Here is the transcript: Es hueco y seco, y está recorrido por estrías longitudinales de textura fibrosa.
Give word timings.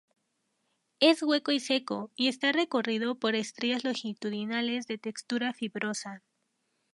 Es 0.99 1.21
hueco 1.21 1.51
y 1.51 1.59
seco, 1.59 2.09
y 2.15 2.27
está 2.27 2.51
recorrido 2.51 3.19
por 3.19 3.35
estrías 3.35 3.83
longitudinales 3.83 4.87
de 4.87 4.97
textura 4.97 5.53
fibrosa. 5.53 6.23